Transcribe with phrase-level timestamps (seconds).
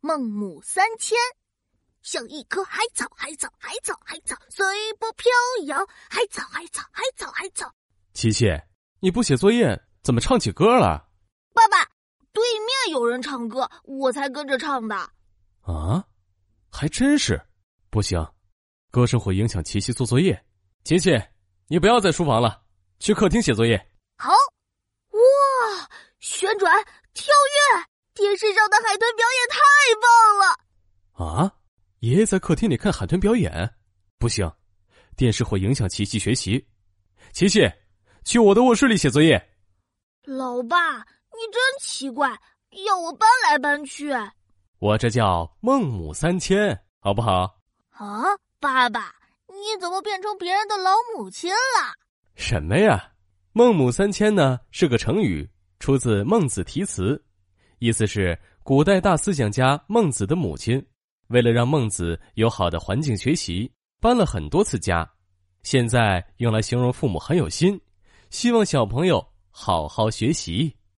[0.00, 1.18] 孟母三迁，
[2.02, 5.30] 像一棵海草，海草，海草，海草，随波飘
[5.66, 5.76] 摇。
[6.08, 7.72] 海草，海草，海草，海草。
[8.14, 8.46] 琪琪，
[9.00, 11.08] 你不写作业，怎么唱起歌了？
[11.52, 11.84] 爸爸，
[12.32, 14.94] 对面有人唱歌，我才跟着唱的。
[15.62, 16.06] 啊，
[16.70, 17.44] 还真是，
[17.90, 18.24] 不行，
[18.92, 20.44] 歌声会影响琪琪做作业。
[20.84, 21.10] 琪琪，
[21.66, 22.62] 你不要在书房了，
[23.00, 23.76] 去客厅写作业。
[24.16, 24.30] 好。
[25.10, 25.90] 哇，
[26.20, 26.72] 旋转，
[27.12, 27.26] 跳
[27.74, 27.84] 跃。
[28.18, 29.56] 电视上的海豚表演太
[30.02, 31.44] 棒了！
[31.44, 31.54] 啊，
[32.00, 33.72] 爷爷在客厅里看海豚表演，
[34.18, 34.50] 不行，
[35.16, 36.66] 电视会影响琪琪学习。
[37.32, 37.60] 琪琪，
[38.24, 39.40] 去我的卧室里写作业。
[40.24, 42.36] 老爸，你真奇怪，
[42.84, 44.12] 要我搬来搬去。
[44.80, 47.56] 我这叫孟母三迁，好不好？
[47.90, 48.24] 啊，
[48.58, 49.14] 爸爸，
[49.46, 51.94] 你怎么变成别人的老母亲了？
[52.34, 53.12] 什么呀？
[53.52, 54.58] 孟母三迁呢？
[54.72, 57.14] 是个成语，出自《孟子题词》。
[57.78, 60.84] 意思是，古代大思想家孟子的母亲，
[61.28, 65.08] 为了让孟子有好的环境学习，搬了很多次家。
[65.62, 67.80] 现在用来形容父母很有心，
[68.30, 70.74] 希望小朋友好好学习。